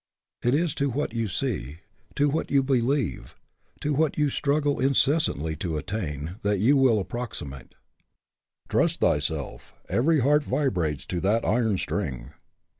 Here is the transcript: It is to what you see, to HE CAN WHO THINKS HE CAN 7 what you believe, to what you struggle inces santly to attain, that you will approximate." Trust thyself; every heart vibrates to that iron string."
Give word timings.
It 0.41 0.55
is 0.55 0.73
to 0.81 0.89
what 0.89 1.13
you 1.13 1.27
see, 1.27 1.45
to 1.45 1.45
HE 1.45 1.53
CAN 1.53 1.59
WHO 1.59 1.67
THINKS 1.67 1.89
HE 1.91 2.07
CAN 2.07 2.25
7 2.25 2.31
what 2.33 2.51
you 2.55 2.63
believe, 2.63 3.35
to 3.81 3.93
what 3.93 4.17
you 4.17 4.29
struggle 4.31 4.75
inces 4.77 5.25
santly 5.29 5.55
to 5.59 5.77
attain, 5.77 6.37
that 6.41 6.57
you 6.59 6.75
will 6.75 6.97
approximate." 6.97 7.75
Trust 8.71 8.99
thyself; 8.99 9.75
every 9.87 10.21
heart 10.21 10.43
vibrates 10.43 11.05
to 11.05 11.19
that 11.19 11.45
iron 11.45 11.77
string." 11.77 12.31